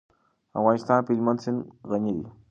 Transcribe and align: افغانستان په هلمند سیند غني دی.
افغانستان 0.59 0.99
په 1.05 1.11
هلمند 1.15 1.41
سیند 1.43 1.59
غني 1.89 2.11
دی. 2.17 2.25